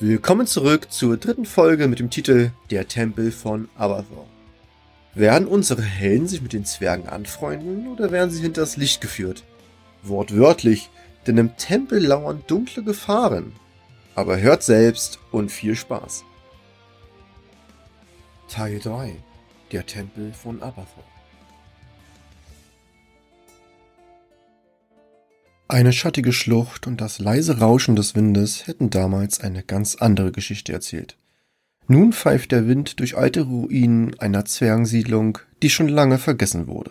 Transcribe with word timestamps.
Willkommen 0.00 0.46
zurück 0.46 0.90
zur 0.90 1.16
dritten 1.16 1.44
Folge 1.44 1.86
mit 1.86 2.00
dem 2.00 2.10
Titel 2.10 2.50
Der 2.70 2.88
Tempel 2.88 3.30
von 3.30 3.68
Abathor. 3.76 4.26
Werden 5.14 5.46
unsere 5.46 5.82
Helden 5.82 6.26
sich 6.26 6.42
mit 6.42 6.52
den 6.52 6.64
Zwergen 6.64 7.08
anfreunden 7.08 7.86
oder 7.86 8.10
werden 8.10 8.30
sie 8.30 8.42
hinters 8.42 8.76
Licht 8.76 9.00
geführt? 9.00 9.44
Wortwörtlich, 10.02 10.90
denn 11.26 11.38
im 11.38 11.56
Tempel 11.56 12.04
lauern 12.04 12.42
dunkle 12.48 12.82
Gefahren. 12.82 13.52
Aber 14.14 14.40
hört 14.40 14.64
selbst 14.64 15.20
und 15.30 15.52
viel 15.52 15.76
Spaß. 15.76 16.24
Teil 18.48 18.80
3 18.80 19.14
Der 19.70 19.86
Tempel 19.86 20.32
von 20.32 20.62
Abathor 20.62 21.04
Eine 25.72 25.94
schattige 25.94 26.34
Schlucht 26.34 26.86
und 26.86 27.00
das 27.00 27.18
leise 27.18 27.60
Rauschen 27.60 27.96
des 27.96 28.14
Windes 28.14 28.66
hätten 28.66 28.90
damals 28.90 29.40
eine 29.40 29.62
ganz 29.62 29.94
andere 29.94 30.30
Geschichte 30.30 30.70
erzählt. 30.70 31.16
Nun 31.88 32.12
pfeift 32.12 32.52
der 32.52 32.68
Wind 32.68 33.00
durch 33.00 33.16
alte 33.16 33.40
Ruinen 33.40 34.12
einer 34.18 34.44
Zwergensiedlung, 34.44 35.38
die 35.62 35.70
schon 35.70 35.88
lange 35.88 36.18
vergessen 36.18 36.66
wurde. 36.66 36.90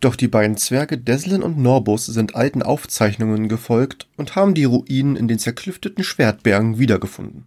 Doch 0.00 0.16
die 0.16 0.26
beiden 0.26 0.56
Zwerge 0.56 0.98
Deslin 0.98 1.44
und 1.44 1.58
Norbus 1.58 2.06
sind 2.06 2.34
alten 2.34 2.64
Aufzeichnungen 2.64 3.48
gefolgt 3.48 4.08
und 4.16 4.34
haben 4.34 4.54
die 4.54 4.64
Ruinen 4.64 5.14
in 5.14 5.28
den 5.28 5.38
zerklüfteten 5.38 6.02
Schwertbergen 6.02 6.80
wiedergefunden. 6.80 7.46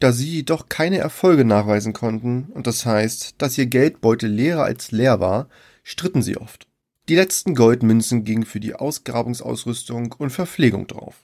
Da 0.00 0.10
sie 0.10 0.28
jedoch 0.28 0.68
keine 0.68 0.98
Erfolge 0.98 1.44
nachweisen 1.44 1.92
konnten, 1.92 2.48
und 2.52 2.66
das 2.66 2.84
heißt, 2.84 3.36
dass 3.38 3.56
ihr 3.56 3.66
Geldbeutel 3.66 4.28
leerer 4.28 4.64
als 4.64 4.90
leer 4.90 5.20
war, 5.20 5.48
stritten 5.84 6.20
sie 6.20 6.36
oft. 6.36 6.66
Die 7.08 7.16
letzten 7.16 7.54
Goldmünzen 7.54 8.24
gingen 8.24 8.46
für 8.46 8.60
die 8.60 8.74
Ausgrabungsausrüstung 8.74 10.12
und 10.16 10.30
Verpflegung 10.30 10.86
drauf. 10.86 11.16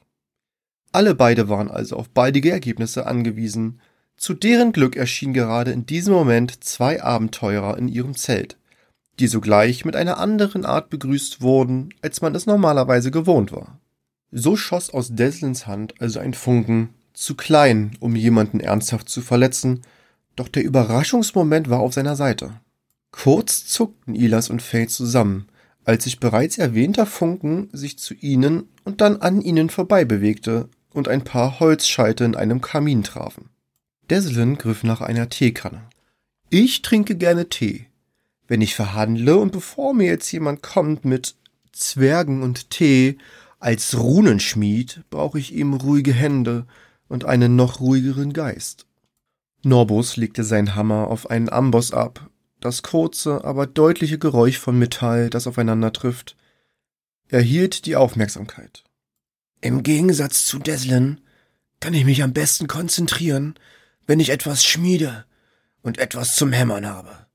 Alle 0.93 1.15
beide 1.15 1.48
waren 1.48 1.70
also 1.70 1.97
auf 1.97 2.11
baldige 2.11 2.51
Ergebnisse 2.51 3.06
angewiesen. 3.06 3.80
Zu 4.19 4.34
deren 4.34 4.73
Glück 4.73 4.97
erschienen 4.97 5.33
gerade 5.33 5.70
in 5.70 5.87
diesem 5.87 6.12
Moment 6.12 6.62
zwei 6.62 7.03
Abenteurer 7.03 7.78
in 7.78 7.89
ihrem 7.89 8.14
Zelt, 8.14 8.59
die 9.19 9.27
sogleich 9.27 9.87
mit 9.87 9.97
einer 9.97 10.19
anderen 10.19 10.67
Art 10.67 10.91
begrüßt 10.91 11.41
wurden, 11.41 11.94
als 12.03 12.20
man 12.20 12.34
es 12.34 12.44
normalerweise 12.44 13.11
gewohnt 13.11 13.50
war. 13.50 13.81
So 14.31 14.56
schoss 14.56 14.91
aus 14.91 15.15
Deslins 15.15 15.67
Hand 15.67 15.94
also 16.00 16.20
ein 16.20 16.34
Funken, 16.34 16.91
zu 17.15 17.34
klein, 17.37 17.97
um 18.00 18.17
jemanden 18.17 18.61
ernsthaft 18.61 19.09
zu 19.09 19.22
verletzen, 19.22 19.81
doch 20.37 20.48
der 20.48 20.65
Überraschungsmoment 20.65 21.70
war 21.70 21.81
auf 21.81 21.94
seiner 21.94 22.17
Seite. 22.17 22.61
Kurz 23.12 23.67
zuckten 23.67 24.15
Ilas 24.15 24.50
und 24.50 24.62
Faye 24.62 24.87
zusammen, 24.87 25.47
als 25.91 26.05
sich 26.05 26.20
bereits 26.20 26.56
erwähnter 26.56 27.05
Funken 27.05 27.69
sich 27.72 27.98
zu 27.98 28.14
ihnen 28.14 28.69
und 28.84 29.00
dann 29.00 29.16
an 29.16 29.42
ihnen 29.42 29.70
vorbei 29.70 30.05
bewegte 30.05 30.69
und 30.92 31.08
ein 31.08 31.24
paar 31.24 31.58
Holzscheite 31.58 32.22
in 32.22 32.36
einem 32.36 32.60
Kamin 32.60 33.02
trafen. 33.02 33.48
Deslin 34.08 34.56
griff 34.56 34.84
nach 34.84 35.00
einer 35.00 35.28
Teekanne. 35.30 35.82
Ich 36.48 36.82
trinke 36.82 37.16
gerne 37.16 37.48
Tee. 37.48 37.86
Wenn 38.47 38.60
ich 38.60 38.77
verhandle 38.77 39.36
und 39.36 39.50
bevor 39.50 39.92
mir 39.92 40.06
jetzt 40.06 40.30
jemand 40.30 40.62
kommt 40.62 41.05
mit 41.05 41.34
Zwergen 41.72 42.44
und 42.44 42.70
Tee 42.70 43.19
als 43.58 43.98
Runenschmied, 43.98 45.02
brauche 45.10 45.41
ich 45.41 45.52
ihm 45.52 45.75
ruhige 45.75 46.12
Hände 46.12 46.66
und 47.08 47.25
einen 47.25 47.56
noch 47.56 47.80
ruhigeren 47.80 48.32
Geist. 48.32 48.86
Norbus 49.64 50.16
legte 50.16 50.44
seinen 50.44 50.77
Hammer 50.77 51.08
auf 51.08 51.28
einen 51.30 51.48
Amboss 51.48 51.92
ab 51.92 52.30
das 52.61 52.83
kurze, 52.83 53.44
aber 53.44 53.66
deutliche 53.66 54.19
Geräusch 54.19 54.58
von 54.58 54.78
Metall, 54.78 55.30
das 55.30 55.47
aufeinander 55.47 55.92
trifft, 55.92 56.36
erhielt 57.28 57.86
die 57.86 57.97
Aufmerksamkeit. 57.97 58.84
Im 59.61 59.83
Gegensatz 59.83 60.47
zu 60.47 60.58
Deslin 60.58 61.20
kann 61.81 61.94
ich 61.94 62.05
mich 62.05 62.22
am 62.22 62.33
besten 62.33 62.66
konzentrieren, 62.66 63.55
wenn 64.06 64.20
ich 64.20 64.31
etwas 64.31 64.64
schmiede 64.64 65.25
und 65.83 65.98
etwas 65.98 66.34
zum 66.34 66.53
Hämmern 66.53 66.86
habe. 66.86 67.27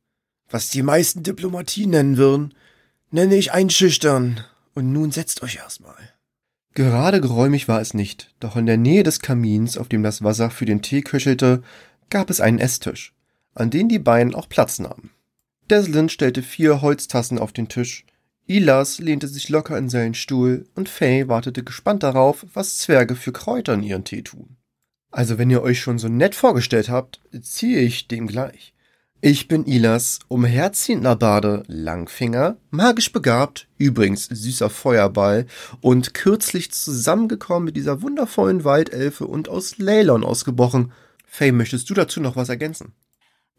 Was 0.50 0.70
die 0.70 0.84
meisten 0.84 1.24
Diplomatie 1.24 1.88
nennen 1.88 2.18
würden, 2.18 2.54
nenne 3.12 3.36
ich 3.36 3.52
einschüchtern. 3.52 4.44
Und 4.74 4.92
nun 4.92 5.12
setzt 5.12 5.42
euch 5.42 5.56
erstmal. 5.56 5.96
Gerade 6.74 7.22
geräumig 7.22 7.70
war 7.70 7.80
es 7.80 7.94
nicht, 7.94 8.34
doch 8.42 8.58
in 8.58 8.66
der 8.66 8.76
Nähe 8.76 9.04
des 9.04 9.22
Kamins, 9.22 9.78
auf 9.78 9.88
dem 9.88 10.04
das 10.04 10.22
Wasser 10.22 10.52
für 10.52 10.66
den 10.66 10.82
Tee 10.82 11.02
köchelte, 11.02 11.64
gab 12.10 12.30
es 12.30 12.42
einen 12.42 12.60
Esstisch, 12.60 13.14
an 13.54 13.70
den 13.70 13.88
die 13.88 14.00
beiden 14.00 14.36
auch 14.36 14.50
Platz 14.50 14.80
nahmen. 14.80 15.12
Deslin 15.70 16.10
stellte 16.10 16.44
vier 16.44 16.82
Holztassen 16.82 17.40
auf 17.40 17.52
den 17.52 17.68
Tisch. 17.68 18.06
Ilas 18.48 19.00
lehnte 19.00 19.28
sich 19.28 19.50
locker 19.50 19.78
in 19.78 19.90
seinen 19.90 20.14
Stuhl 20.14 20.68
und 20.76 20.88
Faye 20.88 21.28
wartete 21.28 21.64
gespannt 21.64 22.04
darauf, 22.04 22.46
was 22.54 22.78
Zwerge 22.78 23.16
für 23.16 23.32
Kräuter 23.32 23.74
in 23.74 23.84
ihren 23.84 24.04
Tee 24.04 24.22
tun. 24.22 24.58
Also 25.10 25.38
wenn 25.38 25.50
ihr 25.50 25.64
euch 25.64 25.80
schon 25.80 25.98
so 25.98 26.10
nett 26.10 26.36
vorgestellt 26.36 26.90
habt, 26.90 27.22
ziehe 27.42 27.80
ich 27.80 28.08
dem 28.08 28.28
gleich. 28.28 28.74
Ich 29.22 29.48
bin 29.48 29.66
Ilas, 29.66 30.20
umherziehender 30.28 31.16
Bade, 31.16 31.64
Langfinger, 31.66 32.58
magisch 32.70 33.12
begabt, 33.12 33.68
übrigens 33.80 34.26
süßer 34.26 34.70
Feuerball 34.70 35.48
und 35.82 36.14
kürzlich 36.14 36.72
zusammengekommen 36.72 37.66
mit 37.66 37.76
dieser 37.76 38.04
wundervollen 38.04 38.64
Waldelfe 38.64 39.26
und 39.26 39.50
aus 39.50 39.80
Leylon 39.80 40.24
ausgebrochen. 40.24 40.92
Faye, 41.26 41.52
möchtest 41.52 41.90
du 41.90 41.96
dazu 41.96 42.22
noch 42.22 42.36
was 42.36 42.50
ergänzen? 42.50 42.94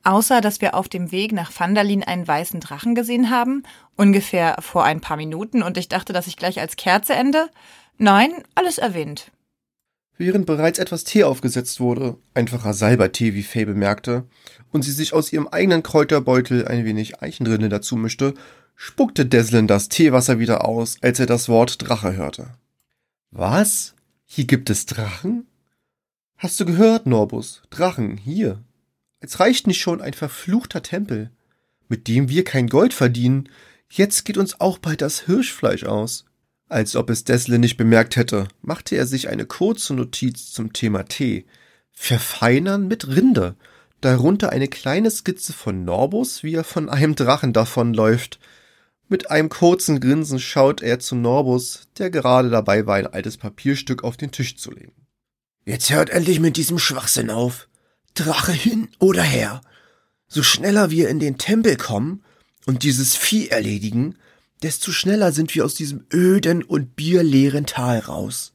Außer, 0.02 0.40
dass 0.40 0.60
wir 0.60 0.74
auf 0.74 0.88
dem 0.88 1.10
Weg 1.10 1.32
nach 1.32 1.52
Vandalin 1.58 2.04
einen 2.04 2.26
weißen 2.26 2.60
Drachen 2.60 2.94
gesehen 2.94 3.30
haben, 3.30 3.64
ungefähr 3.96 4.56
vor 4.60 4.84
ein 4.84 5.00
paar 5.00 5.16
Minuten, 5.16 5.62
und 5.62 5.76
ich 5.76 5.88
dachte, 5.88 6.12
dass 6.12 6.26
ich 6.26 6.36
gleich 6.36 6.60
als 6.60 6.76
Kerze 6.76 7.14
ende. 7.14 7.48
Nein, 7.98 8.32
alles 8.54 8.78
erwähnt. 8.78 9.32
Während 10.18 10.46
bereits 10.46 10.78
etwas 10.78 11.04
Tee 11.04 11.24
aufgesetzt 11.24 11.78
wurde, 11.80 12.16
einfacher 12.34 12.72
Salbertee, 12.72 13.34
wie 13.34 13.42
Faye 13.42 13.66
bemerkte, 13.66 14.24
und 14.72 14.82
sie 14.82 14.92
sich 14.92 15.12
aus 15.12 15.32
ihrem 15.32 15.48
eigenen 15.48 15.82
Kräuterbeutel 15.82 16.66
ein 16.66 16.84
wenig 16.84 17.20
Eichendrinne 17.20 17.68
dazu 17.68 17.96
mischte, 17.96 18.34
spuckte 18.76 19.26
Deslin 19.26 19.66
das 19.66 19.88
Teewasser 19.88 20.38
wieder 20.38 20.64
aus, 20.64 20.96
als 21.02 21.20
er 21.20 21.26
das 21.26 21.48
Wort 21.48 21.86
Drache 21.86 22.16
hörte. 22.16 22.54
Was? 23.30 23.94
Hier 24.24 24.46
gibt 24.46 24.70
es 24.70 24.86
Drachen? 24.86 25.46
Hast 26.38 26.60
du 26.60 26.66
gehört, 26.66 27.06
Norbus? 27.06 27.62
Drachen, 27.70 28.16
hier, 28.16 28.62
es 29.26 29.40
reicht 29.40 29.66
nicht 29.66 29.80
schon 29.80 30.00
ein 30.00 30.14
verfluchter 30.14 30.82
Tempel, 30.82 31.30
mit 31.88 32.08
dem 32.08 32.28
wir 32.28 32.44
kein 32.44 32.68
Gold 32.68 32.94
verdienen, 32.94 33.48
jetzt 33.90 34.24
geht 34.24 34.38
uns 34.38 34.60
auch 34.60 34.78
bald 34.78 35.00
das 35.00 35.20
Hirschfleisch 35.22 35.84
aus. 35.84 36.24
Als 36.68 36.96
ob 36.96 37.10
es 37.10 37.24
Desle 37.24 37.58
nicht 37.58 37.76
bemerkt 37.76 38.16
hätte, 38.16 38.48
machte 38.62 38.96
er 38.96 39.06
sich 39.06 39.28
eine 39.28 39.46
kurze 39.46 39.94
Notiz 39.94 40.52
zum 40.52 40.72
Thema 40.72 41.04
Tee. 41.04 41.46
Verfeinern 41.92 42.88
mit 42.88 43.06
Rinde, 43.08 43.56
darunter 44.00 44.50
eine 44.50 44.68
kleine 44.68 45.10
Skizze 45.10 45.52
von 45.52 45.84
Norbus, 45.84 46.42
wie 46.42 46.54
er 46.54 46.64
von 46.64 46.88
einem 46.88 47.14
Drachen 47.14 47.52
davonläuft. 47.52 48.40
Mit 49.08 49.30
einem 49.30 49.48
kurzen 49.48 50.00
Grinsen 50.00 50.40
schaut 50.40 50.82
er 50.82 50.98
zu 50.98 51.14
Norbus, 51.14 51.88
der 51.98 52.10
gerade 52.10 52.50
dabei 52.50 52.86
war, 52.86 52.96
ein 52.96 53.06
altes 53.06 53.36
Papierstück 53.36 54.02
auf 54.02 54.16
den 54.16 54.32
Tisch 54.32 54.56
zu 54.56 54.72
legen. 54.72 54.92
Jetzt 55.64 55.90
hört 55.90 56.10
endlich 56.10 56.40
mit 56.40 56.56
diesem 56.56 56.78
Schwachsinn 56.78 57.30
auf. 57.30 57.68
Drache 58.16 58.52
hin 58.52 58.88
oder 58.98 59.22
her. 59.22 59.60
So 60.26 60.42
schneller 60.42 60.90
wir 60.90 61.08
in 61.08 61.20
den 61.20 61.38
Tempel 61.38 61.76
kommen 61.76 62.24
und 62.66 62.82
dieses 62.82 63.14
Vieh 63.14 63.48
erledigen, 63.48 64.16
desto 64.62 64.90
schneller 64.90 65.30
sind 65.32 65.54
wir 65.54 65.64
aus 65.64 65.74
diesem 65.74 66.04
öden 66.12 66.64
und 66.64 66.96
bierleeren 66.96 67.66
Tal 67.66 68.00
raus. 68.00 68.54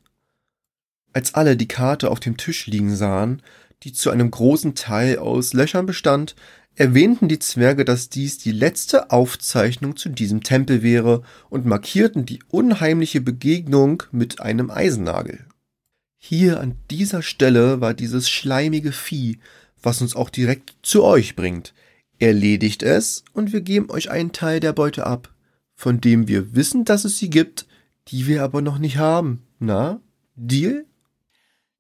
Als 1.13 1.33
alle 1.33 1.55
die 1.55 1.67
Karte 1.67 2.11
auf 2.11 2.19
dem 2.19 2.37
Tisch 2.37 2.67
liegen 2.67 2.95
sahen, 2.95 3.41
die 3.83 3.93
zu 3.93 4.09
einem 4.09 4.31
großen 4.31 4.75
Teil 4.75 5.17
aus 5.17 5.53
Löchern 5.53 5.85
bestand, 5.85 6.35
erwähnten 6.75 7.27
die 7.27 7.39
Zwerge, 7.39 7.85
dass 7.85 8.09
dies 8.09 8.37
die 8.37 8.51
letzte 8.51 9.11
Aufzeichnung 9.11 9.97
zu 9.97 10.09
diesem 10.09 10.43
Tempel 10.43 10.83
wäre 10.83 11.23
und 11.49 11.65
markierten 11.65 12.25
die 12.25 12.39
unheimliche 12.49 13.21
Begegnung 13.21 14.03
mit 14.11 14.39
einem 14.39 14.71
Eisennagel. 14.71 15.45
Hier 16.23 16.59
an 16.59 16.77
dieser 16.91 17.23
Stelle 17.23 17.81
war 17.81 17.95
dieses 17.95 18.29
schleimige 18.29 18.91
Vieh, 18.91 19.39
was 19.81 20.01
uns 20.01 20.15
auch 20.15 20.29
direkt 20.29 20.75
zu 20.83 21.03
euch 21.03 21.35
bringt. 21.35 21.73
Erledigt 22.19 22.83
es 22.83 23.25
und 23.33 23.51
wir 23.51 23.61
geben 23.61 23.89
euch 23.89 24.11
einen 24.11 24.31
Teil 24.31 24.59
der 24.59 24.71
Beute 24.71 25.07
ab, 25.07 25.33
von 25.75 25.99
dem 25.99 26.27
wir 26.27 26.55
wissen, 26.55 26.85
dass 26.85 27.05
es 27.05 27.17
sie 27.17 27.31
gibt, 27.31 27.65
die 28.09 28.27
wir 28.27 28.43
aber 28.43 28.61
noch 28.61 28.77
nicht 28.77 28.97
haben. 28.97 29.41
Na, 29.57 29.99
Deal? 30.35 30.85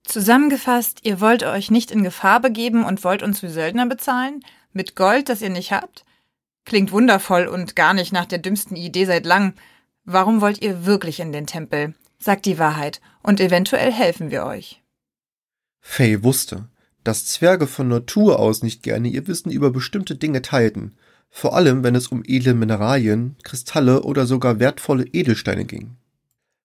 Zusammengefasst, 0.05 1.01
ihr 1.03 1.21
wollt 1.21 1.43
euch 1.43 1.69
nicht 1.69 1.91
in 1.91 2.03
Gefahr 2.03 2.41
begeben 2.41 2.83
und 2.83 3.03
wollt 3.03 3.21
uns 3.21 3.43
wie 3.43 3.47
Söldner 3.47 3.85
bezahlen? 3.85 4.43
Mit 4.73 4.95
Gold, 4.95 5.29
das 5.29 5.43
ihr 5.43 5.51
nicht 5.51 5.71
habt? 5.71 6.03
Klingt 6.65 6.91
wundervoll 6.91 7.45
und 7.45 7.75
gar 7.75 7.93
nicht 7.93 8.11
nach 8.11 8.25
der 8.25 8.39
dümmsten 8.39 8.75
Idee 8.75 9.05
seit 9.05 9.27
langem. 9.27 9.53
Warum 10.03 10.41
wollt 10.41 10.63
ihr 10.63 10.87
wirklich 10.87 11.19
in 11.19 11.31
den 11.31 11.45
Tempel? 11.45 11.93
Sagt 12.21 12.45
die 12.45 12.59
Wahrheit 12.59 13.01
und 13.23 13.39
eventuell 13.39 13.91
helfen 13.91 14.29
wir 14.29 14.45
euch. 14.45 14.83
Faye 15.79 16.23
wusste, 16.23 16.69
dass 17.03 17.25
Zwerge 17.25 17.65
von 17.65 17.87
Natur 17.87 18.37
aus 18.39 18.61
nicht 18.61 18.83
gerne 18.83 19.07
ihr 19.07 19.27
Wissen 19.27 19.49
über 19.49 19.71
bestimmte 19.71 20.15
Dinge 20.15 20.43
teilten, 20.43 20.93
vor 21.31 21.55
allem 21.55 21.83
wenn 21.83 21.95
es 21.95 22.09
um 22.09 22.21
edle 22.23 22.53
Mineralien, 22.53 23.37
Kristalle 23.41 24.03
oder 24.03 24.27
sogar 24.27 24.59
wertvolle 24.59 25.05
Edelsteine 25.05 25.65
ging. 25.65 25.95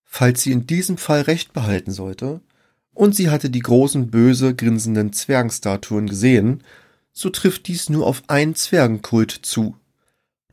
Falls 0.04 0.42
sie 0.42 0.52
in 0.52 0.66
diesem 0.66 0.98
Fall 0.98 1.22
recht 1.22 1.54
behalten 1.54 1.90
sollte, 1.90 2.42
und 2.92 3.16
sie 3.16 3.30
hatte 3.30 3.48
die 3.48 3.60
großen, 3.60 4.10
böse, 4.10 4.54
grinsenden 4.54 5.14
Zwergenstatuen 5.14 6.06
gesehen, 6.06 6.62
so 7.12 7.30
trifft 7.30 7.66
dies 7.66 7.88
nur 7.88 8.06
auf 8.06 8.22
einen 8.26 8.54
Zwergenkult 8.54 9.30
zu. 9.30 9.74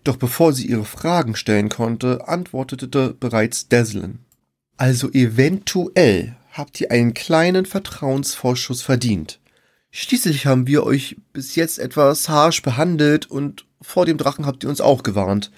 Doch 0.06 0.16
bevor 0.16 0.54
sie 0.54 0.68
ihre 0.68 0.86
Fragen 0.86 1.36
stellen 1.36 1.68
konnte, 1.68 2.26
antwortete 2.30 3.14
bereits 3.20 3.68
Deslin. 3.68 4.20
Also 4.78 5.12
eventuell 5.12 6.36
habt 6.52 6.80
ihr 6.82 6.92
einen 6.92 7.14
kleinen 7.14 7.66
Vertrauensvorschuss 7.66 8.82
verdient. 8.82 9.40
Schließlich 9.92 10.46
haben 10.46 10.66
wir 10.68 10.84
euch 10.84 11.18
bis 11.34 11.56
jetzt 11.56 11.78
etwas 11.78 12.28
harsch 12.28 12.62
behandelt 12.62 13.30
und 13.30 13.66
vor 13.82 14.06
dem 14.06 14.18
Drachen 14.18 14.46
habt 14.46 14.64
ihr 14.64 14.70
uns 14.70 14.82
auch 14.82 15.04
gewarnt. 15.04 15.52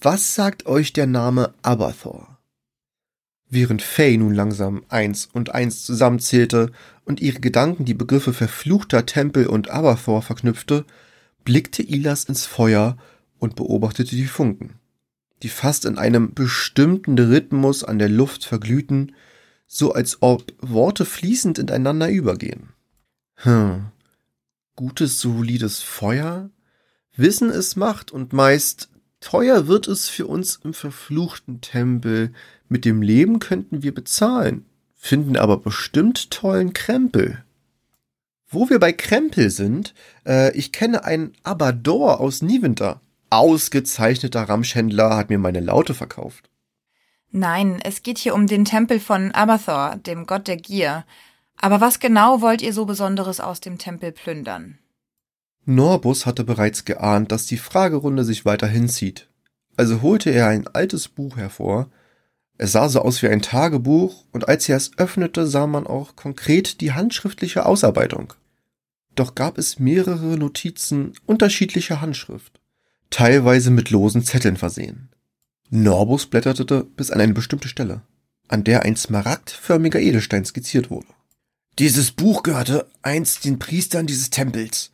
Was 0.00 0.34
sagt 0.34 0.64
euch 0.64 0.94
der 0.94 1.06
Name 1.06 1.52
Abathor? 1.60 2.38
Während 3.50 3.82
Faye 3.82 4.16
nun 4.16 4.32
langsam 4.32 4.84
eins 4.88 5.28
und 5.30 5.54
eins 5.54 5.84
zusammenzählte 5.84 6.72
und 7.04 7.20
ihre 7.20 7.40
Gedanken 7.40 7.84
die 7.84 7.94
Begriffe 7.94 8.32
verfluchter 8.32 9.04
Tempel 9.04 9.46
und 9.46 9.68
Abathor 9.68 10.22
verknüpfte, 10.22 10.86
blickte 11.44 11.82
Ilas 11.82 12.24
ins 12.24 12.46
Feuer 12.46 12.96
und 13.38 13.56
beobachtete 13.56 14.16
die 14.16 14.26
Funken, 14.26 14.79
die 15.42 15.48
fast 15.48 15.84
in 15.84 15.98
einem 15.98 16.34
bestimmten 16.34 17.18
Rhythmus 17.18 17.84
an 17.84 17.98
der 17.98 18.08
Luft 18.08 18.44
verglühten, 18.44 19.14
so 19.66 19.92
als 19.92 20.18
ob 20.20 20.52
Worte 20.60 21.04
fließend 21.04 21.58
ineinander 21.58 22.10
übergehen. 22.10 22.70
Hm. 23.36 23.86
Gutes, 24.76 25.20
solides 25.20 25.80
Feuer? 25.80 26.50
Wissen 27.16 27.50
es 27.50 27.76
macht 27.76 28.12
und 28.12 28.32
meist 28.32 28.88
teuer 29.20 29.66
wird 29.66 29.88
es 29.88 30.08
für 30.08 30.26
uns 30.26 30.60
im 30.64 30.74
verfluchten 30.74 31.60
Tempel, 31.60 32.32
mit 32.68 32.84
dem 32.84 33.02
Leben 33.02 33.38
könnten 33.38 33.82
wir 33.82 33.94
bezahlen, 33.94 34.64
finden 34.94 35.36
aber 35.36 35.58
bestimmt 35.58 36.30
tollen 36.30 36.72
Krempel. 36.72 37.44
Wo 38.48 38.68
wir 38.68 38.80
bei 38.80 38.92
Krempel 38.92 39.50
sind, 39.50 39.94
äh, 40.26 40.56
ich 40.56 40.72
kenne 40.72 41.04
einen 41.04 41.32
Abador 41.42 42.20
aus 42.20 42.42
Niewinter. 42.42 43.00
Ausgezeichneter 43.30 44.42
Ramschhändler 44.42 45.16
hat 45.16 45.30
mir 45.30 45.38
meine 45.38 45.60
Laute 45.60 45.94
verkauft. 45.94 46.50
Nein, 47.30 47.80
es 47.82 48.02
geht 48.02 48.18
hier 48.18 48.34
um 48.34 48.46
den 48.46 48.64
Tempel 48.64 48.98
von 48.98 49.30
Abathor, 49.30 49.96
dem 49.96 50.26
Gott 50.26 50.48
der 50.48 50.56
Gier. 50.56 51.04
Aber 51.56 51.80
was 51.80 52.00
genau 52.00 52.40
wollt 52.40 52.60
ihr 52.60 52.72
so 52.72 52.86
Besonderes 52.86 53.40
aus 53.40 53.60
dem 53.60 53.78
Tempel 53.78 54.12
plündern? 54.12 54.78
Norbus 55.64 56.26
hatte 56.26 56.42
bereits 56.42 56.84
geahnt, 56.84 57.30
dass 57.30 57.46
die 57.46 57.58
Fragerunde 57.58 58.24
sich 58.24 58.44
weiter 58.44 58.66
hinzieht. 58.66 59.28
Also 59.76 60.02
holte 60.02 60.30
er 60.30 60.48
ein 60.48 60.66
altes 60.66 61.08
Buch 61.08 61.36
hervor, 61.36 61.88
es 62.62 62.72
sah 62.72 62.90
so 62.90 63.00
aus 63.00 63.22
wie 63.22 63.28
ein 63.28 63.40
Tagebuch, 63.40 64.26
und 64.32 64.46
als 64.46 64.68
er 64.68 64.76
es 64.76 64.90
öffnete, 64.98 65.46
sah 65.46 65.66
man 65.66 65.86
auch 65.86 66.14
konkret 66.14 66.82
die 66.82 66.92
handschriftliche 66.92 67.64
Ausarbeitung. 67.64 68.34
Doch 69.14 69.34
gab 69.34 69.56
es 69.56 69.78
mehrere 69.78 70.36
Notizen 70.36 71.14
unterschiedlicher 71.24 72.02
Handschrift, 72.02 72.59
teilweise 73.10 73.70
mit 73.70 73.90
losen 73.90 74.24
Zetteln 74.24 74.56
versehen. 74.56 75.10
Norbus 75.68 76.26
blätterte 76.26 76.84
bis 76.84 77.10
an 77.10 77.20
eine 77.20 77.32
bestimmte 77.32 77.68
Stelle, 77.68 78.02
an 78.48 78.64
der 78.64 78.82
ein 78.82 78.96
smaragdförmiger 78.96 80.00
Edelstein 80.00 80.44
skizziert 80.44 80.90
wurde. 80.90 81.06
Dieses 81.78 82.10
Buch 82.10 82.42
gehörte 82.42 82.86
einst 83.02 83.44
den 83.44 83.58
Priestern 83.58 84.06
dieses 84.06 84.30
Tempels. 84.30 84.90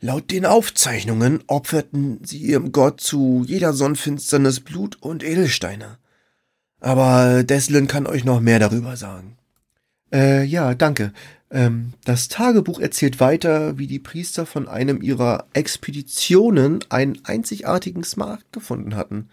Laut 0.00 0.30
den 0.30 0.46
Aufzeichnungen 0.46 1.42
opferten 1.46 2.20
sie 2.24 2.38
ihrem 2.38 2.70
Gott 2.70 3.00
zu 3.00 3.44
jeder 3.46 3.72
Sonnenfinsternis 3.72 4.60
Blut 4.60 4.96
und 5.02 5.24
Edelsteine. 5.24 5.98
Aber 6.80 7.42
Deslin 7.42 7.88
kann 7.88 8.06
euch 8.06 8.24
noch 8.24 8.40
mehr 8.40 8.58
darüber 8.58 8.96
sagen. 8.96 9.38
Äh, 10.12 10.44
ja, 10.44 10.74
danke. 10.74 11.12
Ähm, 11.50 11.92
das 12.04 12.28
Tagebuch 12.28 12.80
erzählt 12.80 13.20
weiter, 13.20 13.78
wie 13.78 13.86
die 13.86 13.98
Priester 13.98 14.46
von 14.46 14.68
einem 14.68 15.02
ihrer 15.02 15.46
Expeditionen 15.52 16.80
einen 16.88 17.24
einzigartigen 17.24 18.04
Smart 18.04 18.52
gefunden 18.52 18.96
hatten. 18.96 19.28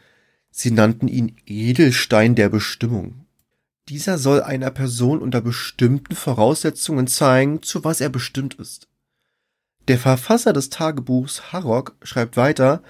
Sie 0.51 0.71
nannten 0.71 1.07
ihn 1.07 1.35
Edelstein 1.45 2.35
der 2.35 2.49
Bestimmung. 2.49 3.25
Dieser 3.89 4.17
soll 4.17 4.41
einer 4.41 4.71
Person 4.71 5.19
unter 5.19 5.41
bestimmten 5.41 6.15
Voraussetzungen 6.15 7.07
zeigen, 7.07 7.63
zu 7.63 7.83
was 7.83 7.99
er 7.99 8.09
bestimmt 8.09 8.53
ist. 8.55 8.87
Der 9.89 9.97
Verfasser 9.97 10.53
des 10.53 10.69
Tagebuchs, 10.69 11.51
Harrock, 11.51 11.95
schreibt 12.03 12.37
weiter, 12.37 12.81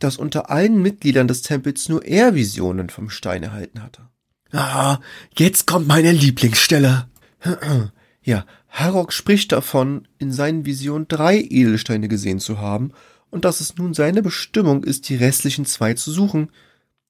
dass 0.00 0.16
unter 0.16 0.50
allen 0.50 0.82
Mitgliedern 0.82 1.28
des 1.28 1.42
Tempels 1.42 1.88
nur 1.88 2.04
er 2.04 2.34
Visionen 2.34 2.90
vom 2.90 3.10
Stein 3.10 3.42
erhalten 3.42 3.82
hatte. 3.82 4.08
Ah, 4.50 4.98
jetzt 5.36 5.66
kommt 5.66 5.86
meine 5.86 6.10
Lieblingsstelle. 6.10 7.09
Ja, 8.22 8.44
Harrock 8.68 9.14
spricht 9.14 9.50
davon, 9.52 10.06
in 10.18 10.30
seinen 10.30 10.66
Visionen 10.66 11.08
drei 11.08 11.38
Edelsteine 11.38 12.06
gesehen 12.06 12.38
zu 12.38 12.58
haben 12.58 12.92
und 13.30 13.44
dass 13.44 13.60
es 13.60 13.76
nun 13.76 13.94
seine 13.94 14.22
Bestimmung 14.22 14.84
ist, 14.84 15.08
die 15.08 15.16
restlichen 15.16 15.64
zwei 15.64 15.94
zu 15.94 16.12
suchen. 16.12 16.50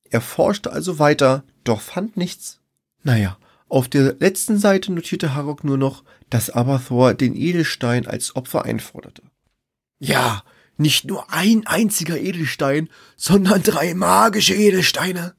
Er 0.05 0.21
forschte 0.21 0.73
also 0.73 0.99
weiter, 0.99 1.43
doch 1.65 1.81
fand 1.81 2.17
nichts. 2.17 2.61
Naja, 3.03 3.39
auf 3.69 3.89
der 3.89 4.17
letzten 4.19 4.59
Seite 4.59 4.93
notierte 4.93 5.35
Harrock 5.35 5.65
nur 5.65 5.79
noch, 5.79 6.05
dass 6.29 6.51
Abathor 6.51 7.15
den 7.15 7.35
Edelstein 7.35 8.07
als 8.07 8.37
Opfer 8.37 8.65
einforderte. 8.65 9.23
Ja, 9.99 10.43
nicht 10.77 11.05
nur 11.07 11.33
ein 11.33 11.67
einziger 11.67 12.19
Edelstein, 12.19 12.89
sondern 13.17 13.63
drei 13.63 13.95
magische 13.95 14.55
Edelsteine. 14.55 15.35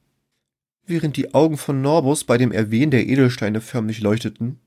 Während 0.85 1.17
die 1.17 1.33
Augen 1.33 1.57
von 1.57 1.81
Norbus 1.81 2.23
bei 2.23 2.37
dem 2.37 2.51
Erwähnen 2.51 2.91
der 2.91 3.07
Edelsteine 3.07 3.61
förmlich 3.61 4.01
leuchteten, 4.01 4.59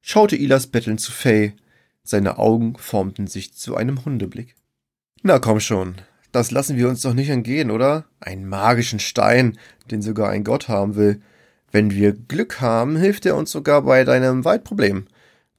schaute 0.00 0.36
Ilas 0.36 0.66
bettelnd 0.66 1.00
zu 1.00 1.12
Faye. 1.12 1.54
Seine 2.02 2.38
Augen 2.38 2.76
formten 2.78 3.26
sich 3.26 3.54
zu 3.54 3.76
einem 3.76 4.04
Hundeblick. 4.04 4.54
Na 5.22 5.38
komm 5.38 5.60
schon, 5.60 5.96
das 6.32 6.50
lassen 6.50 6.76
wir 6.76 6.88
uns 6.88 7.02
doch 7.02 7.14
nicht 7.14 7.30
entgehen, 7.30 7.70
oder? 7.70 8.04
Einen 8.20 8.46
magischen 8.46 9.00
Stein, 9.00 9.58
den 9.90 10.02
sogar 10.02 10.30
ein 10.30 10.44
Gott 10.44 10.68
haben 10.68 10.96
will. 10.96 11.20
Wenn 11.70 11.90
wir 11.90 12.12
Glück 12.12 12.60
haben, 12.60 12.96
hilft 12.96 13.26
er 13.26 13.36
uns 13.36 13.50
sogar 13.50 13.82
bei 13.82 14.04
deinem 14.04 14.44
Waldproblem. 14.44 15.06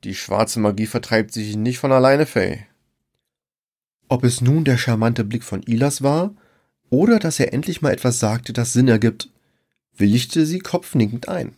Die 0.04 0.16
schwarze 0.16 0.60
Magie 0.60 0.86
vertreibt 0.86 1.34
sich 1.34 1.56
nicht 1.56 1.80
von 1.80 1.92
alleine, 1.92 2.26
Faye. 2.26 2.66
Ob 4.08 4.24
es 4.24 4.42
nun 4.42 4.64
der 4.64 4.78
charmante 4.78 5.24
Blick 5.24 5.44
von 5.44 5.62
Ilas 5.64 6.02
war 6.02 6.34
oder 6.90 7.20
dass 7.20 7.40
er 7.40 7.54
endlich 7.54 7.82
mal 7.82 7.94
etwas 7.94 8.20
sagte, 8.20 8.54
das 8.54 8.74
Sinn 8.74 8.88
ergibt, 8.88 9.30
willigte 9.96 10.46
sie 10.46 10.60
kopfnickend 10.60 11.28
ein. 11.28 11.56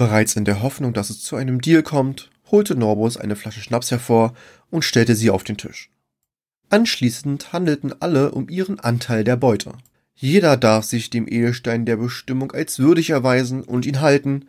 Bereits 0.00 0.34
in 0.34 0.46
der 0.46 0.62
Hoffnung, 0.62 0.94
dass 0.94 1.10
es 1.10 1.20
zu 1.20 1.36
einem 1.36 1.60
Deal 1.60 1.82
kommt, 1.82 2.30
holte 2.50 2.74
Norbus 2.74 3.18
eine 3.18 3.36
Flasche 3.36 3.60
Schnaps 3.60 3.90
hervor 3.90 4.32
und 4.70 4.82
stellte 4.82 5.14
sie 5.14 5.28
auf 5.28 5.44
den 5.44 5.58
Tisch. 5.58 5.90
Anschließend 6.70 7.52
handelten 7.52 7.92
alle 8.00 8.30
um 8.30 8.48
ihren 8.48 8.80
Anteil 8.80 9.24
der 9.24 9.36
Beute. 9.36 9.72
Jeder 10.14 10.56
darf 10.56 10.86
sich 10.86 11.10
dem 11.10 11.28
Edelstein 11.28 11.84
der 11.84 11.98
Bestimmung 11.98 12.50
als 12.52 12.78
würdig 12.78 13.10
erweisen 13.10 13.62
und 13.62 13.84
ihn 13.84 14.00
halten. 14.00 14.46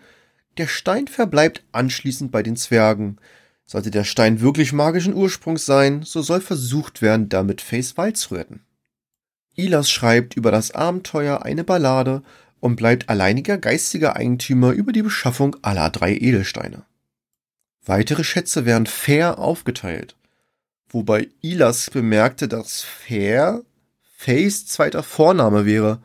Der 0.57 0.67
Stein 0.67 1.09
verbleibt 1.09 1.65
anschließend 1.73 2.31
bei 2.31 2.43
den 2.43 2.55
Zwergen, 2.55 3.17
sollte 3.65 3.91
der 3.91 4.05
Stein 4.05 4.39
wirklich 4.39 4.71
magischen 4.71 5.13
Ursprungs 5.13 5.65
sein, 5.65 6.03
so 6.03 6.21
soll 6.21 6.39
versucht 6.39 7.01
werden, 7.01 7.27
damit 7.27 7.59
Face 7.59 7.97
Wald 7.97 8.15
zu 8.15 8.35
retten. 8.35 8.61
Ilas 9.55 9.91
schreibt 9.91 10.37
über 10.37 10.49
das 10.49 10.71
Abenteuer 10.71 11.43
eine 11.43 11.65
Ballade 11.65 12.23
und 12.61 12.77
bleibt 12.77 13.09
alleiniger 13.09 13.57
geistiger 13.57 14.15
Eigentümer 14.15 14.71
über 14.71 14.93
die 14.93 15.01
Beschaffung 15.01 15.57
aller 15.63 15.89
drei 15.89 16.15
Edelsteine. 16.15 16.85
Weitere 17.83 18.23
Schätze 18.23 18.65
werden 18.65 18.85
fair 18.85 19.39
aufgeteilt, 19.39 20.15
wobei 20.87 21.27
Ilas 21.41 21.89
bemerkte, 21.89 22.47
dass 22.47 22.81
fair 22.81 23.63
Fays 24.15 24.67
zweiter 24.67 25.01
Vorname 25.01 25.65
wäre, 25.65 26.01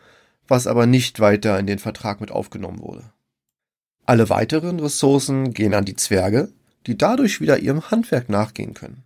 was 0.48 0.66
aber 0.66 0.86
nicht 0.86 1.20
weiter 1.20 1.58
in 1.58 1.66
den 1.66 1.78
Vertrag 1.78 2.20
mit 2.20 2.30
aufgenommen 2.30 2.80
wurde. 2.80 3.12
Alle 4.06 4.30
weiteren 4.30 4.80
Ressourcen 4.80 5.52
gehen 5.52 5.74
an 5.74 5.84
die 5.84 5.96
Zwerge, 5.96 6.50
die 6.86 6.96
dadurch 6.96 7.40
wieder 7.40 7.58
ihrem 7.58 7.90
Handwerk 7.90 8.30
nachgehen 8.30 8.72
können. 8.72 9.02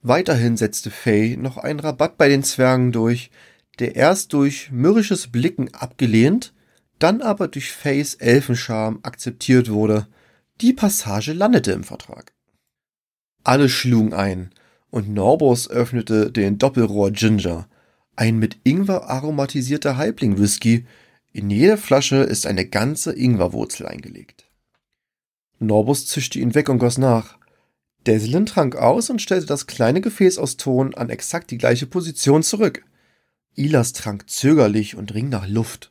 Weiterhin 0.00 0.56
setzte 0.56 0.90
Faye 0.90 1.36
noch 1.36 1.58
einen 1.58 1.80
Rabatt 1.80 2.16
bei 2.16 2.28
den 2.28 2.44
Zwergen 2.44 2.92
durch, 2.92 3.30
der 3.80 3.96
erst 3.96 4.32
durch 4.32 4.70
mürrisches 4.70 5.26
Blicken 5.26 5.74
abgelehnt, 5.74 6.53
dann 6.98 7.22
aber 7.22 7.48
durch 7.48 7.72
Fays 7.72 8.14
Elfenscham 8.14 9.00
akzeptiert 9.02 9.70
wurde. 9.70 10.06
Die 10.60 10.72
Passage 10.72 11.32
landete 11.32 11.72
im 11.72 11.84
Vertrag. 11.84 12.32
Alle 13.42 13.68
schlugen 13.68 14.14
ein, 14.14 14.50
und 14.90 15.12
Norbos 15.12 15.68
öffnete 15.68 16.30
den 16.30 16.58
Doppelrohr 16.58 17.10
Ginger, 17.10 17.68
ein 18.16 18.38
mit 18.38 18.58
Ingwer 18.62 19.10
aromatisierter 19.10 19.96
Halbling-Whisky. 19.96 20.86
In 21.32 21.50
jeder 21.50 21.76
Flasche 21.76 22.18
ist 22.18 22.46
eine 22.46 22.64
ganze 22.64 23.12
Ingwerwurzel 23.12 23.86
eingelegt. 23.86 24.48
Norbus 25.58 26.06
zischte 26.06 26.38
ihn 26.38 26.54
weg 26.54 26.68
und 26.68 26.78
goss 26.78 26.98
nach. 26.98 27.38
Deslin 28.06 28.46
trank 28.46 28.76
aus 28.76 29.10
und 29.10 29.22
stellte 29.22 29.46
das 29.46 29.66
kleine 29.66 30.00
Gefäß 30.00 30.38
aus 30.38 30.56
Ton 30.56 30.94
an 30.94 31.10
exakt 31.10 31.50
die 31.50 31.58
gleiche 31.58 31.86
Position 31.86 32.42
zurück. 32.42 32.84
Ilas 33.56 33.92
trank 33.92 34.28
zögerlich 34.28 34.94
und 34.94 35.14
ring 35.14 35.28
nach 35.28 35.48
Luft. 35.48 35.90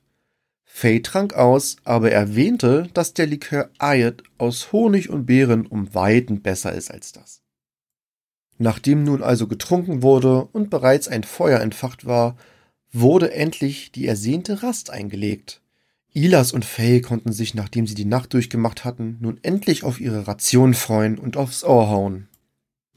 Faye 0.75 1.03
trank 1.03 1.35
aus, 1.35 1.77
aber 1.83 2.11
erwähnte, 2.11 2.89
dass 2.95 3.13
der 3.13 3.27
Likör 3.27 3.69
Ayat 3.77 4.23
aus 4.39 4.71
Honig 4.71 5.07
und 5.07 5.27
Beeren 5.27 5.67
um 5.67 5.93
Weiten 5.93 6.41
besser 6.41 6.73
ist 6.73 6.89
als 6.89 7.11
das. 7.11 7.43
Nachdem 8.57 9.03
nun 9.03 9.21
also 9.21 9.47
getrunken 9.47 10.01
wurde 10.01 10.45
und 10.45 10.71
bereits 10.71 11.07
ein 11.07 11.23
Feuer 11.23 11.59
entfacht 11.59 12.07
war, 12.07 12.37
wurde 12.91 13.31
endlich 13.33 13.91
die 13.91 14.07
ersehnte 14.07 14.63
Rast 14.63 14.89
eingelegt. 14.89 15.61
Ilas 16.11 16.51
und 16.51 16.65
Faye 16.65 17.01
konnten 17.01 17.33
sich, 17.33 17.53
nachdem 17.53 17.85
sie 17.85 17.95
die 17.95 18.03
Nacht 18.03 18.33
durchgemacht 18.33 18.83
hatten, 18.83 19.17
nun 19.21 19.39
endlich 19.43 19.83
auf 19.83 20.01
ihre 20.01 20.27
Ration 20.27 20.73
freuen 20.73 21.19
und 21.19 21.37
aufs 21.37 21.63
Ohr 21.63 21.87
hauen. 21.89 22.29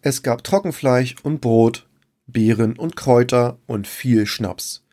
Es 0.00 0.22
gab 0.22 0.42
Trockenfleisch 0.44 1.16
und 1.22 1.42
Brot, 1.42 1.86
Beeren 2.26 2.78
und 2.78 2.96
Kräuter 2.96 3.58
und 3.66 3.86
viel 3.86 4.24
Schnaps. 4.24 4.85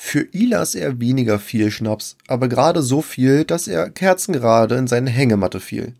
Für 0.00 0.20
Ilas 0.32 0.76
eher 0.76 1.00
weniger 1.00 1.40
viel 1.40 1.72
Schnaps, 1.72 2.16
aber 2.28 2.48
gerade 2.48 2.82
so 2.82 3.02
viel, 3.02 3.44
dass 3.44 3.66
er 3.66 3.90
kerzengerade 3.90 4.76
in 4.76 4.86
seine 4.86 5.10
Hängematte 5.10 5.58
fiel. 5.58 5.96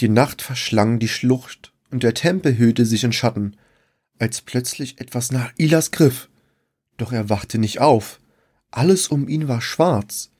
Die 0.00 0.08
Nacht 0.08 0.42
verschlang 0.42 0.98
die 0.98 1.08
Schlucht 1.08 1.72
und 1.92 2.02
der 2.02 2.14
Tempel 2.14 2.58
hüllte 2.58 2.84
sich 2.84 3.04
in 3.04 3.12
Schatten, 3.12 3.56
als 4.18 4.42
plötzlich 4.42 5.00
etwas 5.00 5.30
nach 5.30 5.52
Ilas 5.56 5.92
griff. 5.92 6.28
Doch 6.96 7.12
er 7.12 7.30
wachte 7.30 7.58
nicht 7.58 7.80
auf. 7.80 8.18
Alles 8.72 9.06
um 9.06 9.28
ihn 9.28 9.46
war 9.46 9.62
schwarz. 9.62 10.30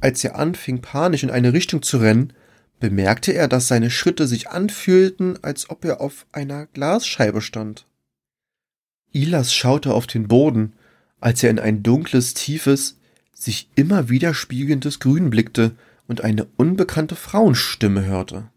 Als 0.00 0.24
er 0.24 0.36
anfing, 0.36 0.82
panisch 0.82 1.22
in 1.22 1.30
eine 1.30 1.52
Richtung 1.52 1.80
zu 1.80 1.98
rennen, 1.98 2.32
bemerkte 2.80 3.32
er, 3.32 3.46
dass 3.46 3.68
seine 3.68 3.88
Schritte 3.88 4.26
sich 4.26 4.50
anfühlten, 4.50 5.42
als 5.44 5.70
ob 5.70 5.84
er 5.84 6.00
auf 6.00 6.26
einer 6.32 6.66
Glasscheibe 6.66 7.40
stand. 7.40 7.86
Ilas 9.12 9.54
schaute 9.54 9.94
auf 9.94 10.08
den 10.08 10.26
Boden, 10.26 10.72
als 11.20 11.42
er 11.42 11.50
in 11.50 11.58
ein 11.58 11.82
dunkles, 11.82 12.34
tiefes, 12.34 12.98
sich 13.32 13.68
immer 13.74 14.08
wieder 14.08 14.34
spiegelndes 14.34 14.98
Grün 14.98 15.30
blickte 15.30 15.76
und 16.06 16.22
eine 16.22 16.46
unbekannte 16.56 17.16
Frauenstimme 17.16 18.04
hörte. 18.04 18.50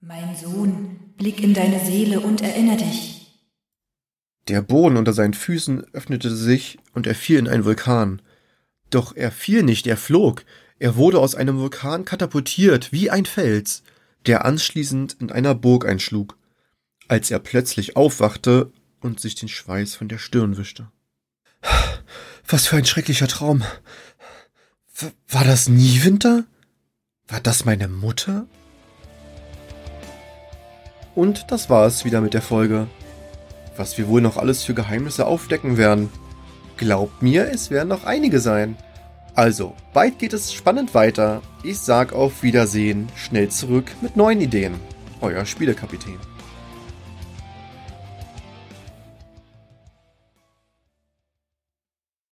Mein 0.00 0.36
Sohn, 0.36 0.96
blick 1.16 1.42
in 1.42 1.54
deine 1.54 1.84
Seele 1.84 2.20
und 2.20 2.40
erinnere 2.40 2.78
dich. 2.78 3.42
Der 4.48 4.62
Boden 4.62 4.96
unter 4.96 5.12
seinen 5.12 5.34
Füßen 5.34 5.92
öffnete 5.92 6.34
sich 6.34 6.78
und 6.94 7.06
er 7.06 7.14
fiel 7.14 7.38
in 7.38 7.48
einen 7.48 7.64
Vulkan. 7.64 8.22
Doch 8.90 9.16
er 9.16 9.32
fiel 9.32 9.64
nicht, 9.64 9.86
er 9.86 9.96
flog, 9.96 10.44
er 10.78 10.96
wurde 10.96 11.18
aus 11.18 11.34
einem 11.34 11.58
Vulkan 11.58 12.04
katapultiert 12.04 12.92
wie 12.92 13.10
ein 13.10 13.26
Fels, 13.26 13.82
der 14.26 14.44
anschließend 14.44 15.16
in 15.20 15.32
einer 15.32 15.54
Burg 15.54 15.86
einschlug, 15.86 16.36
als 17.08 17.30
er 17.30 17.38
plötzlich 17.38 17.96
aufwachte 17.96 18.72
und 19.00 19.20
sich 19.20 19.34
den 19.34 19.48
Schweiß 19.48 19.94
von 19.94 20.08
der 20.08 20.18
Stirn 20.18 20.56
wischte. 20.56 20.90
Was 22.48 22.68
für 22.68 22.76
ein 22.76 22.84
schrecklicher 22.84 23.26
Traum. 23.26 23.64
War 25.28 25.44
das 25.44 25.68
nie 25.68 26.04
Winter? 26.04 26.44
War 27.26 27.40
das 27.40 27.64
meine 27.64 27.88
Mutter? 27.88 28.46
Und 31.16 31.50
das 31.50 31.68
war 31.68 31.86
es 31.86 32.04
wieder 32.04 32.20
mit 32.20 32.34
der 32.34 32.42
Folge. 32.42 32.86
Was 33.76 33.98
wir 33.98 34.06
wohl 34.06 34.20
noch 34.20 34.36
alles 34.36 34.62
für 34.62 34.74
Geheimnisse 34.74 35.26
aufdecken 35.26 35.76
werden. 35.76 36.08
Glaubt 36.76 37.20
mir, 37.20 37.50
es 37.50 37.70
werden 37.70 37.88
noch 37.88 38.04
einige 38.04 38.38
sein. 38.38 38.76
Also, 39.34 39.74
bald 39.92 40.18
geht 40.18 40.32
es 40.32 40.52
spannend 40.52 40.94
weiter. 40.94 41.42
Ich 41.64 41.78
sag 41.78 42.12
auf 42.12 42.42
Wiedersehen, 42.42 43.08
schnell 43.16 43.48
zurück 43.48 43.90
mit 44.02 44.16
neuen 44.16 44.40
Ideen. 44.40 44.74
Euer 45.20 45.44
Spielekapitän. 45.44 46.18